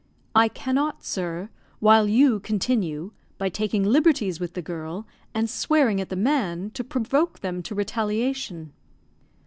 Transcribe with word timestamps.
"I 0.33 0.47
cannot, 0.47 1.03
sir, 1.03 1.49
while 1.79 2.09
you 2.09 2.39
continue, 2.39 3.11
by 3.37 3.49
taking 3.49 3.83
liberties 3.83 4.39
with 4.39 4.55
the 4.55 4.61
girl, 4.63 5.05
and 5.35 5.47
swearing 5.47 6.01
at 6.01 6.09
the 6.09 6.15
man, 6.15 6.71
to 6.71 6.83
provoke 6.83 7.41
them 7.41 7.61
to 7.61 7.75
retaliation." 7.75 8.73